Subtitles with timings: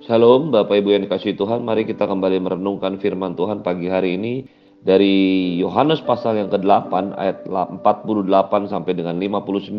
[0.00, 4.48] Shalom Bapak Ibu yang dikasih Tuhan, mari kita kembali merenungkan firman Tuhan pagi hari ini
[4.80, 9.76] dari Yohanes pasal yang ke-8 ayat 48 sampai dengan 59.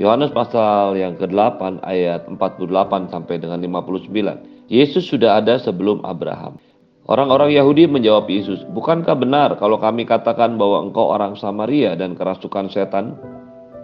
[0.00, 4.72] Yohanes pasal yang ke-8 ayat 48 sampai dengan 59.
[4.72, 6.56] Yesus sudah ada sebelum Abraham.
[7.04, 12.72] Orang-orang Yahudi menjawab Yesus, "Bukankah benar kalau kami katakan bahwa engkau orang Samaria dan kerasukan
[12.72, 13.20] setan?"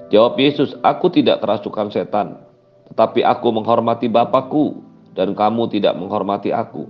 [0.08, 2.40] Jawab Yesus, "Aku tidak kerasukan setan,
[2.88, 4.87] tetapi aku menghormati Bapakku
[5.18, 6.86] dan kamu tidak menghormati aku.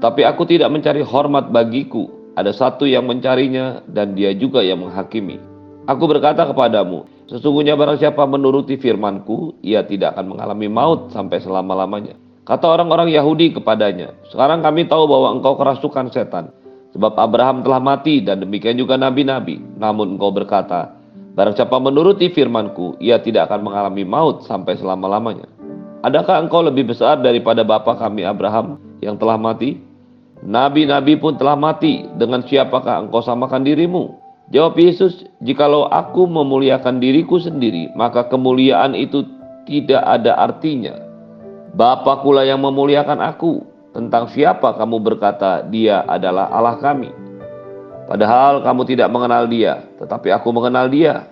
[0.00, 5.36] Tapi aku tidak mencari hormat bagiku, ada satu yang mencarinya dan dia juga yang menghakimi.
[5.84, 12.16] Aku berkata kepadamu, sesungguhnya barang siapa menuruti firmanku, ia tidak akan mengalami maut sampai selama-lamanya.
[12.46, 16.52] Kata orang-orang Yahudi kepadanya, sekarang kami tahu bahwa engkau kerasukan setan.
[16.96, 19.60] Sebab Abraham telah mati dan demikian juga nabi-nabi.
[19.76, 20.96] Namun engkau berkata,
[21.36, 25.55] barang siapa menuruti firmanku, ia tidak akan mengalami maut sampai selama-lamanya.
[26.04, 29.80] Adakah engkau lebih besar daripada bapa kami Abraham yang telah mati?
[30.44, 34.20] Nabi-nabi pun telah mati, dengan siapakah engkau samakan dirimu?
[34.52, 39.24] Jawab Yesus, jikalau aku memuliakan diriku sendiri, maka kemuliaan itu
[39.66, 40.94] tidak ada artinya.
[41.74, 43.64] Bapakulah yang memuliakan aku.
[43.96, 47.08] Tentang siapa kamu berkata dia adalah Allah kami?
[48.06, 51.26] Padahal kamu tidak mengenal dia, tetapi aku mengenal dia.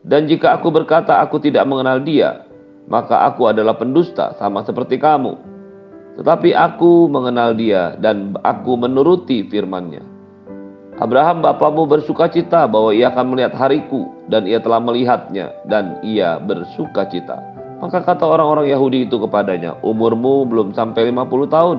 [0.00, 2.45] Dan jika aku berkata aku tidak mengenal dia,
[2.86, 5.34] maka aku adalah pendusta sama seperti kamu.
[6.16, 10.00] Tetapi aku mengenal dia dan aku menuruti firman-Nya.
[10.96, 16.40] Abraham bapamu bersuka cita bahwa ia akan melihat hariku dan ia telah melihatnya dan ia
[16.40, 17.36] bersuka cita.
[17.84, 21.78] Maka kata orang-orang Yahudi itu kepadanya, umurmu belum sampai 50 tahun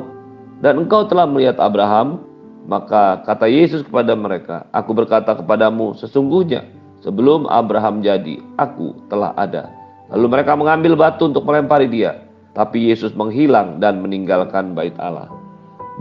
[0.62, 2.22] dan engkau telah melihat Abraham.
[2.68, 6.68] Maka kata Yesus kepada mereka, aku berkata kepadamu sesungguhnya
[7.00, 9.72] sebelum Abraham jadi, aku telah ada.
[10.14, 12.24] Lalu mereka mengambil batu untuk melempari dia.
[12.56, 15.30] Tapi Yesus menghilang dan meninggalkan bait Allah.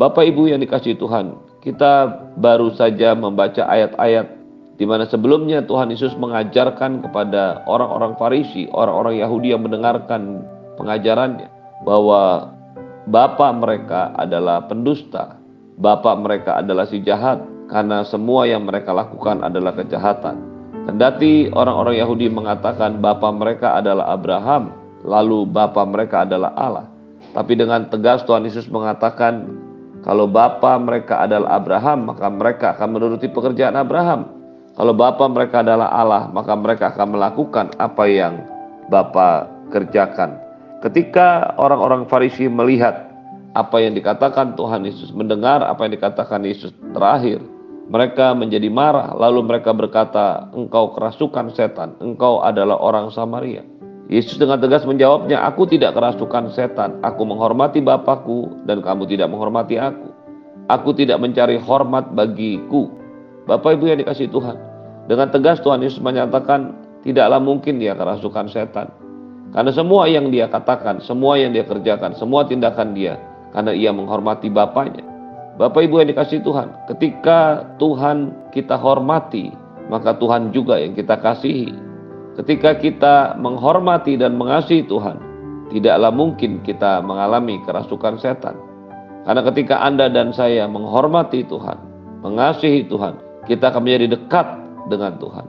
[0.00, 4.36] Bapak Ibu yang dikasih Tuhan, kita baru saja membaca ayat-ayat
[4.76, 10.44] di mana sebelumnya Tuhan Yesus mengajarkan kepada orang-orang Farisi, orang-orang Yahudi yang mendengarkan
[10.76, 11.48] pengajarannya
[11.84, 12.52] bahwa
[13.08, 15.40] bapak mereka adalah pendusta,
[15.80, 17.40] bapak mereka adalah si jahat
[17.72, 20.45] karena semua yang mereka lakukan adalah kejahatan.
[20.86, 24.70] Kendati orang-orang Yahudi mengatakan bapa mereka adalah Abraham,
[25.02, 26.86] lalu bapa mereka adalah Allah.
[27.34, 29.50] Tapi dengan tegas Tuhan Yesus mengatakan
[30.06, 34.30] kalau bapa mereka adalah Abraham, maka mereka akan menuruti pekerjaan Abraham.
[34.78, 38.46] Kalau bapa mereka adalah Allah, maka mereka akan melakukan apa yang
[38.86, 40.38] bapa kerjakan.
[40.86, 43.10] Ketika orang-orang Farisi melihat
[43.58, 47.42] apa yang dikatakan Tuhan Yesus, mendengar apa yang dikatakan Yesus terakhir,
[47.86, 53.62] mereka menjadi marah, lalu mereka berkata, "Engkau kerasukan setan, engkau adalah orang Samaria."
[54.06, 59.78] Yesus dengan tegas menjawabnya, "Aku tidak kerasukan setan, aku menghormati Bapakku dan kamu tidak menghormati
[59.78, 60.10] aku.
[60.66, 62.90] Aku tidak mencari hormat bagiku."
[63.46, 64.58] Bapak Ibu yang dikasih Tuhan,
[65.06, 66.74] dengan tegas Tuhan Yesus menyatakan,
[67.06, 68.90] tidaklah mungkin dia kerasukan setan.
[69.54, 73.14] Karena semua yang dia katakan, semua yang dia kerjakan, semua tindakan dia,
[73.54, 75.15] karena ia menghormati Bapaknya.
[75.56, 79.56] Bapak Ibu yang dikasih Tuhan, ketika Tuhan kita hormati,
[79.88, 81.72] maka Tuhan juga yang kita kasihi.
[82.36, 85.16] Ketika kita menghormati dan mengasihi Tuhan,
[85.72, 88.52] tidaklah mungkin kita mengalami kerasukan setan.
[89.24, 91.80] Karena ketika Anda dan saya menghormati Tuhan,
[92.20, 93.16] mengasihi Tuhan,
[93.48, 94.46] kita akan menjadi dekat
[94.92, 95.46] dengan Tuhan.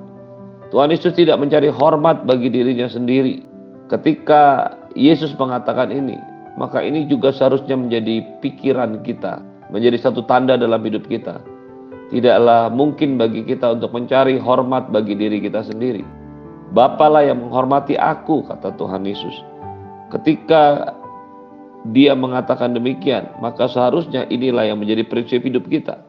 [0.71, 3.43] Tuhan Yesus tidak mencari hormat bagi dirinya sendiri.
[3.91, 6.15] Ketika Yesus mengatakan ini,
[6.55, 11.39] maka ini juga seharusnya menjadi pikiran kita menjadi satu tanda dalam hidup kita.
[12.07, 16.03] Tidaklah mungkin bagi kita untuk mencari hormat bagi diri kita sendiri.
[16.71, 19.35] Bapalah yang menghormati aku, kata Tuhan Yesus.
[20.11, 20.95] Ketika
[21.91, 25.99] dia mengatakan demikian, maka seharusnya inilah yang menjadi prinsip hidup kita.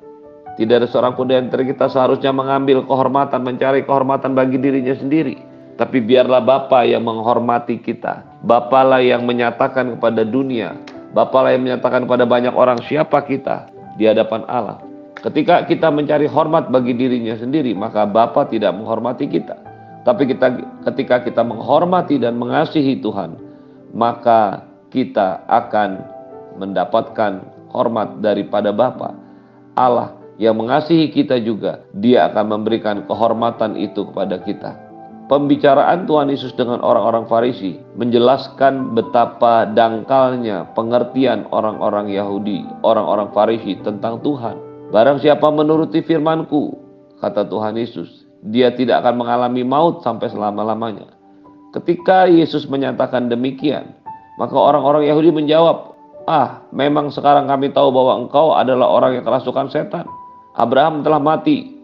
[0.58, 5.38] Tidak ada seorang pun di antara kita seharusnya mengambil kehormatan, mencari kehormatan bagi dirinya sendiri.
[5.78, 8.42] Tapi biarlah Bapa yang menghormati kita.
[8.42, 10.74] Bapalah yang menyatakan kepada dunia
[11.12, 14.78] Bapalah yang menyatakan kepada banyak orang siapa kita di hadapan Allah.
[15.18, 19.58] Ketika kita mencari hormat bagi dirinya sendiri, maka Bapa tidak menghormati kita.
[20.06, 20.46] Tapi kita
[20.86, 23.34] ketika kita menghormati dan mengasihi Tuhan,
[23.92, 24.62] maka
[24.94, 26.06] kita akan
[26.56, 27.44] mendapatkan
[27.74, 29.12] hormat daripada Bapa.
[29.74, 34.87] Allah yang mengasihi kita juga, Dia akan memberikan kehormatan itu kepada kita.
[35.28, 44.24] Pembicaraan Tuhan Yesus dengan orang-orang Farisi menjelaskan betapa dangkalnya pengertian orang-orang Yahudi, orang-orang Farisi tentang
[44.24, 44.56] Tuhan.
[44.88, 46.80] Barang siapa menuruti firmanku,
[47.20, 51.12] kata Tuhan Yesus, dia tidak akan mengalami maut sampai selama-lamanya.
[51.76, 53.92] Ketika Yesus menyatakan demikian,
[54.40, 55.92] maka orang-orang Yahudi menjawab,
[56.24, 60.08] ah memang sekarang kami tahu bahwa engkau adalah orang yang kerasukan setan.
[60.56, 61.77] Abraham telah mati.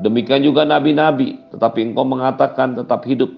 [0.00, 3.28] Demikian juga nabi-nabi, tetapi engkau mengatakan tetap hidup.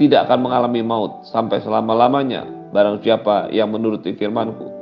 [0.00, 4.72] Tidak akan mengalami maut sampai selama-lamanya barang siapa yang menuruti firmanku.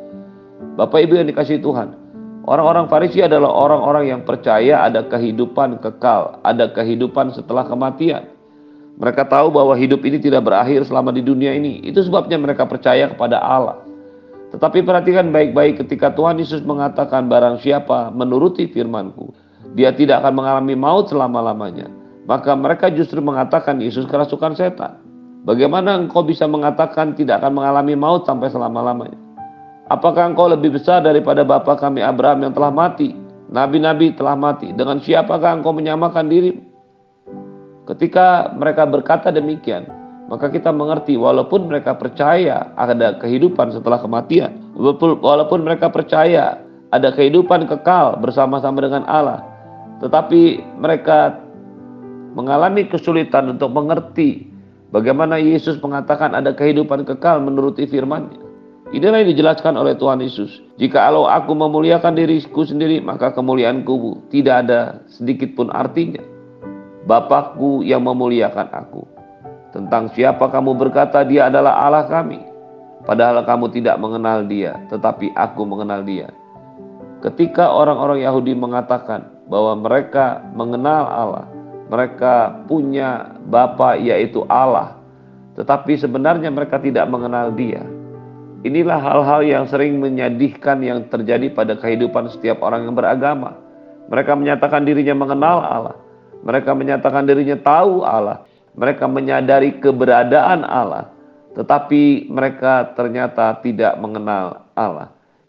[0.78, 1.98] Bapak Ibu yang dikasih Tuhan,
[2.46, 8.30] orang-orang Farisi adalah orang-orang yang percaya ada kehidupan kekal, ada kehidupan setelah kematian.
[9.02, 11.82] Mereka tahu bahwa hidup ini tidak berakhir selama di dunia ini.
[11.82, 13.82] Itu sebabnya mereka percaya kepada Allah.
[14.54, 19.34] Tetapi perhatikan baik-baik ketika Tuhan Yesus mengatakan barang siapa menuruti firmanku,
[19.78, 21.86] dia tidak akan mengalami maut selama-lamanya.
[22.26, 25.02] Maka mereka justru mengatakan Yesus kerasukan setan.
[25.42, 29.16] Bagaimana engkau bisa mengatakan tidak akan mengalami maut sampai selama-lamanya?
[29.90, 33.10] Apakah engkau lebih besar daripada bapa kami Abraham yang telah mati?
[33.50, 34.70] Nabi-nabi telah mati.
[34.70, 36.54] Dengan siapakah engkau menyamakan diri?
[37.90, 39.90] Ketika mereka berkata demikian,
[40.30, 46.62] maka kita mengerti walaupun mereka percaya ada kehidupan setelah kematian, walaupun mereka percaya
[46.94, 49.49] ada kehidupan kekal bersama-sama dengan Allah,
[50.00, 51.36] tetapi mereka
[52.32, 54.48] mengalami kesulitan untuk mengerti
[54.90, 58.50] bagaimana Yesus mengatakan ada kehidupan kekal menuruti firman-Nya.
[58.90, 60.50] Inilah yang dijelaskan oleh Tuhan Yesus.
[60.74, 66.18] Jika kalau aku memuliakan diriku sendiri, maka kemuliaanku tidak ada sedikit pun artinya.
[67.06, 69.06] Bapakku yang memuliakan aku.
[69.70, 72.42] Tentang siapa kamu berkata dia adalah Allah kami.
[73.06, 76.26] Padahal kamu tidak mengenal dia, tetapi aku mengenal dia.
[77.22, 81.46] Ketika orang-orang Yahudi mengatakan bahwa mereka mengenal Allah,
[81.90, 84.94] mereka punya Bapa yaitu Allah,
[85.58, 87.82] tetapi sebenarnya mereka tidak mengenal dia.
[88.62, 93.56] Inilah hal-hal yang sering menyedihkan yang terjadi pada kehidupan setiap orang yang beragama.
[94.12, 95.96] Mereka menyatakan dirinya mengenal Allah.
[96.44, 98.44] Mereka menyatakan dirinya tahu Allah.
[98.76, 101.08] Mereka menyadari keberadaan Allah.
[101.56, 105.08] Tetapi mereka ternyata tidak mengenal Allah.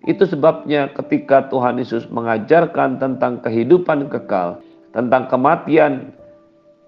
[0.09, 4.61] Itu sebabnya ketika Tuhan Yesus mengajarkan tentang kehidupan kekal,
[4.97, 6.13] tentang kematian,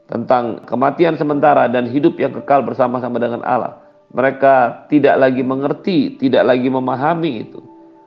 [0.09, 3.83] tentang kematian sementara dan hidup yang kekal bersama-sama dengan Allah
[4.13, 7.59] mereka tidak lagi mengerti, tidak lagi memahami itu.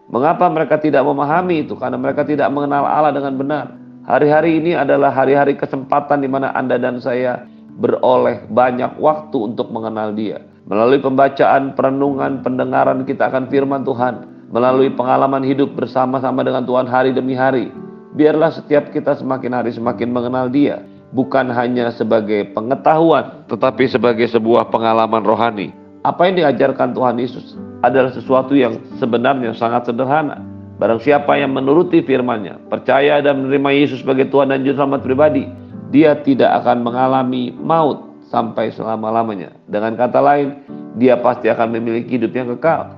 [0.07, 1.75] Mengapa mereka tidak memahami itu?
[1.75, 3.67] Karena mereka tidak mengenal Allah dengan benar.
[4.07, 7.43] Hari-hari ini adalah hari-hari kesempatan di mana Anda dan saya
[7.83, 10.39] beroleh banyak waktu untuk mengenal Dia.
[10.71, 14.15] Melalui pembacaan, perenungan, pendengaran kita akan firman Tuhan.
[14.51, 17.71] Melalui pengalaman hidup bersama-sama dengan Tuhan hari demi hari.
[18.15, 20.81] Biarlah setiap kita semakin hari semakin mengenal Dia.
[21.15, 28.15] Bukan hanya sebagai pengetahuan, tetapi sebagai sebuah pengalaman rohani apa yang diajarkan Tuhan Yesus adalah
[28.15, 30.39] sesuatu yang sebenarnya sangat sederhana.
[30.79, 35.51] Barang siapa yang menuruti firman-Nya, percaya dan menerima Yesus sebagai Tuhan dan Juru Selamat pribadi,
[35.91, 39.51] dia tidak akan mengalami maut sampai selama-lamanya.
[39.67, 40.63] Dengan kata lain,
[41.01, 42.93] dia pasti akan memiliki hidup yang kekal.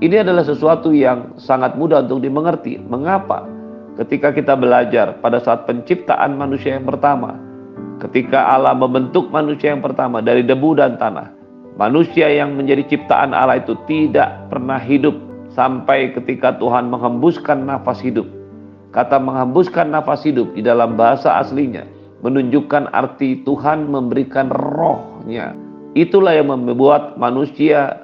[0.00, 2.80] Ini adalah sesuatu yang sangat mudah untuk dimengerti.
[2.80, 3.44] Mengapa?
[4.00, 7.36] Ketika kita belajar pada saat penciptaan manusia yang pertama,
[8.00, 11.40] ketika Allah membentuk manusia yang pertama dari debu dan tanah,
[11.80, 15.16] Manusia yang menjadi ciptaan Allah itu tidak pernah hidup
[15.56, 18.28] sampai ketika Tuhan menghembuskan nafas hidup.
[18.92, 21.88] Kata menghembuskan nafas hidup di dalam bahasa aslinya
[22.20, 25.56] menunjukkan arti Tuhan memberikan rohnya.
[25.96, 27.99] Itulah yang membuat manusia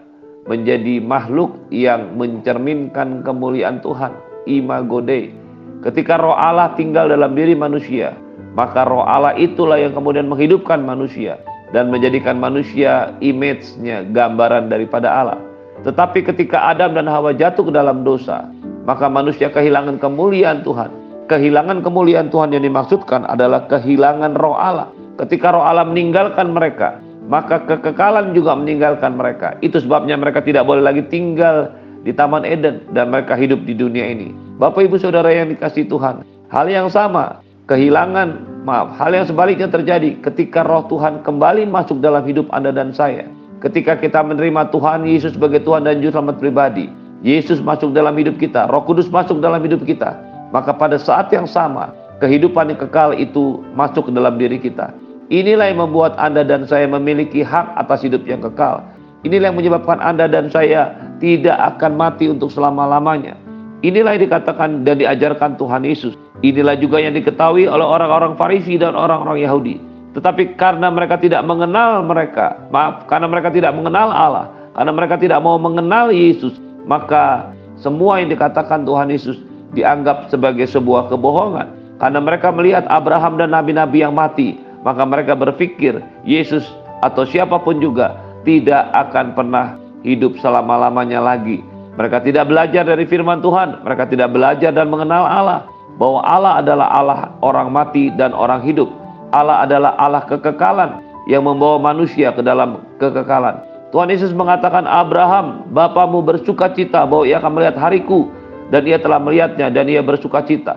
[0.46, 4.14] menjadi makhluk yang mencerminkan kemuliaan Tuhan.
[4.46, 5.34] Imago Dei.
[5.82, 8.14] Ketika roh Allah tinggal dalam diri manusia,
[8.54, 11.36] maka roh Allah itulah yang kemudian menghidupkan manusia
[11.74, 15.38] dan menjadikan manusia image-nya, gambaran daripada Allah.
[15.82, 18.48] Tetapi ketika Adam dan Hawa jatuh ke dalam dosa,
[18.86, 20.88] maka manusia kehilangan kemuliaan Tuhan.
[21.26, 24.88] Kehilangan kemuliaan Tuhan yang dimaksudkan adalah kehilangan roh Allah.
[25.18, 29.58] Ketika roh Allah meninggalkan mereka, maka kekekalan juga meninggalkan mereka.
[29.62, 31.70] Itu sebabnya mereka tidak boleh lagi tinggal
[32.06, 34.30] di Taman Eden dan mereka hidup di dunia ini.
[34.56, 40.18] Bapak Ibu Saudara yang dikasih Tuhan, hal yang sama, kehilangan Maaf, hal yang sebaliknya terjadi
[40.26, 43.22] ketika roh Tuhan kembali masuk dalam hidup Anda dan saya.
[43.62, 46.90] Ketika kita menerima Tuhan Yesus sebagai Tuhan dan Juru Selamat pribadi.
[47.22, 50.18] Yesus masuk dalam hidup kita, roh kudus masuk dalam hidup kita.
[50.50, 54.90] Maka pada saat yang sama, kehidupan yang kekal itu masuk ke dalam diri kita.
[55.26, 58.86] Inilah yang membuat Anda dan saya memiliki hak atas hidup yang kekal.
[59.26, 63.34] Inilah yang menyebabkan Anda dan saya tidak akan mati untuk selama-lamanya.
[63.82, 66.14] Inilah yang dikatakan dan diajarkan Tuhan Yesus.
[66.46, 69.82] Inilah juga yang diketahui oleh orang-orang Farisi dan orang-orang Yahudi.
[70.14, 74.46] Tetapi karena mereka tidak mengenal mereka, maaf, karena mereka tidak mengenal Allah,
[74.78, 76.56] karena mereka tidak mau mengenal Yesus,
[76.86, 77.50] maka
[77.82, 79.36] semua yang dikatakan Tuhan Yesus
[79.76, 81.98] dianggap sebagai sebuah kebohongan.
[82.00, 86.66] Karena mereka melihat Abraham dan nabi-nabi yang mati, maka mereka berpikir Yesus
[87.04, 91.60] atau siapa pun juga tidak akan pernah hidup selama-lamanya lagi.
[91.96, 95.64] Mereka tidak belajar dari firman Tuhan, mereka tidak belajar dan mengenal Allah
[95.96, 98.88] bahwa Allah adalah Allah orang mati dan orang hidup.
[99.32, 103.58] Allah adalah Allah kekekalan yang membawa manusia ke dalam kekekalan.
[103.90, 108.28] Tuhan Yesus mengatakan Abraham, Bapamu bersuka cita bahwa ia akan melihat hariku
[108.70, 110.76] dan ia telah melihatnya dan ia bersuka cita.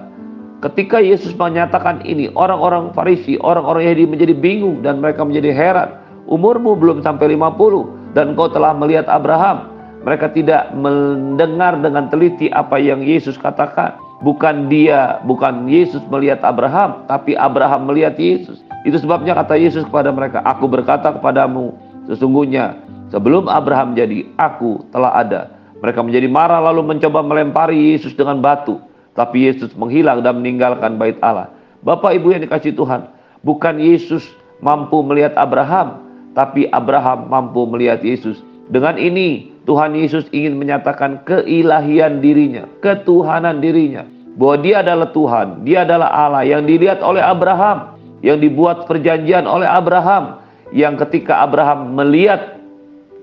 [0.59, 5.89] Ketika Yesus menyatakan ini, orang-orang Farisi, orang-orang Yahudi menjadi bingung dan mereka menjadi heran.
[6.27, 9.71] Umurmu belum sampai 50 dan kau telah melihat Abraham.
[10.03, 13.95] Mereka tidak mendengar dengan teliti apa yang Yesus katakan.
[14.19, 18.59] Bukan dia, bukan Yesus melihat Abraham, tapi Abraham melihat Yesus.
[18.83, 21.71] Itu sebabnya kata Yesus kepada mereka, Aku berkata kepadamu,
[22.11, 22.75] sesungguhnya
[23.15, 25.55] sebelum Abraham jadi, aku telah ada.
[25.79, 28.88] Mereka menjadi marah lalu mencoba melempari Yesus dengan batu.
[29.19, 31.51] Tapi Yesus menghilang dan meninggalkan bait Allah.
[31.83, 33.11] Bapak Ibu yang dikasih Tuhan,
[33.43, 34.23] bukan Yesus
[34.63, 38.39] mampu melihat Abraham, tapi Abraham mampu melihat Yesus.
[38.71, 44.07] Dengan ini Tuhan Yesus ingin menyatakan keilahian dirinya, ketuhanan dirinya.
[44.39, 49.67] Bahwa dia adalah Tuhan, dia adalah Allah yang dilihat oleh Abraham, yang dibuat perjanjian oleh
[49.67, 50.39] Abraham,
[50.71, 52.55] yang ketika Abraham melihat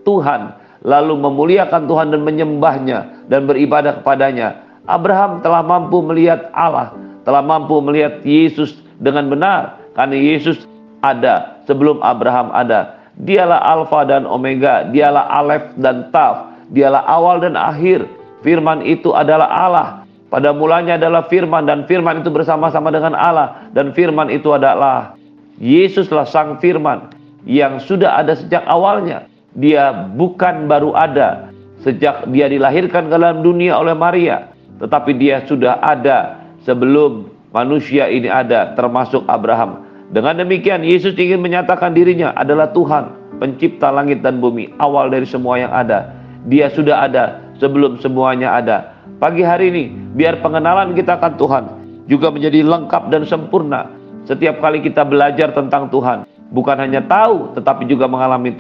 [0.05, 0.53] Tuhan,
[0.85, 2.99] lalu memuliakan Tuhan dan menyembahnya
[3.33, 6.95] dan beribadah kepadanya, Abraham telah mampu melihat Allah,
[7.27, 10.67] telah mampu melihat Yesus dengan benar, karena Yesus
[11.03, 12.99] ada sebelum Abraham ada.
[13.17, 18.07] Dialah Alfa dan Omega, dialah Alef dan Taf, dialah awal dan akhir.
[18.45, 19.89] Firman itu adalah Allah.
[20.27, 25.15] Pada mulanya adalah firman dan firman itu bersama-sama dengan Allah dan firman itu adalah
[25.57, 27.15] Yesuslah sang firman
[27.49, 29.31] yang sudah ada sejak awalnya.
[29.57, 31.49] Dia bukan baru ada
[31.81, 34.51] sejak dia dilahirkan ke dalam dunia oleh Maria,
[34.83, 41.91] tetapi dia sudah ada sebelum manusia ini ada termasuk Abraham dengan demikian Yesus ingin menyatakan
[41.91, 43.11] dirinya adalah Tuhan,
[43.43, 46.15] pencipta langit dan bumi, awal dari semua yang ada.
[46.47, 48.95] Dia sudah ada sebelum semuanya ada.
[49.19, 51.65] Pagi hari ini, biar pengenalan kita akan Tuhan
[52.07, 53.91] juga menjadi lengkap dan sempurna.
[54.31, 56.23] Setiap kali kita belajar tentang Tuhan,
[56.55, 58.55] bukan hanya tahu tetapi juga mengalami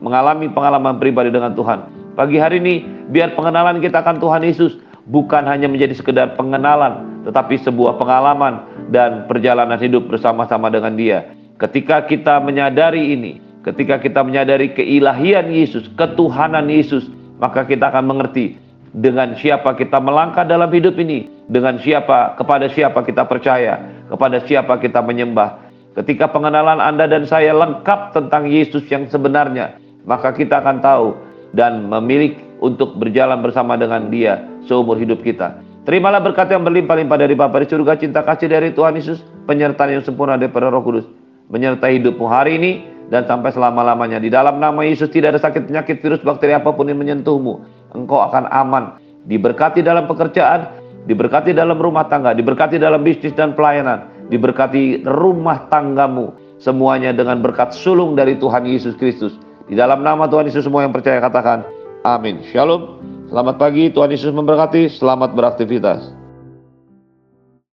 [0.00, 1.84] mengalami pengalaman pribadi dengan Tuhan.
[2.16, 2.74] Pagi hari ini,
[3.12, 4.80] biar pengenalan kita akan Tuhan Yesus
[5.10, 8.62] bukan hanya menjadi sekedar pengenalan, tetapi sebuah pengalaman
[8.94, 11.26] dan perjalanan hidup bersama-sama dengan Dia.
[11.58, 17.10] Ketika kita menyadari ini, ketika kita menyadari keilahian Yesus, ketuhanan Yesus,
[17.42, 18.56] maka kita akan mengerti
[18.94, 24.78] dengan siapa kita melangkah dalam hidup ini, dengan siapa, kepada siapa kita percaya, kepada siapa
[24.78, 25.68] kita menyembah.
[25.98, 29.74] Ketika pengenalan Anda dan saya lengkap tentang Yesus yang sebenarnya,
[30.06, 31.18] maka kita akan tahu
[31.50, 35.60] dan memiliki untuk berjalan bersama dengan Dia seumur hidup kita.
[35.88, 40.04] Terimalah berkat yang berlimpah-limpah dari Bapa di surga, cinta kasih dari Tuhan Yesus, penyertaan yang
[40.04, 41.08] sempurna daripada Roh Kudus,
[41.48, 42.70] menyertai hidupmu hari ini
[43.08, 44.20] dan sampai selama-lamanya.
[44.20, 47.64] Di dalam nama Yesus tidak ada sakit penyakit virus bakteri apa pun yang menyentuhmu.
[47.96, 50.68] Engkau akan aman, diberkati dalam pekerjaan,
[51.08, 57.72] diberkati dalam rumah tangga, diberkati dalam bisnis dan pelayanan, diberkati rumah tanggamu, semuanya dengan berkat
[57.72, 59.32] sulung dari Tuhan Yesus Kristus.
[59.64, 61.64] Di dalam nama Tuhan Yesus semua yang percaya katakan
[62.04, 62.44] amin.
[62.52, 62.99] Shalom.
[63.30, 64.90] Selamat pagi, Tuhan Yesus memberkati.
[64.90, 66.19] Selamat beraktivitas.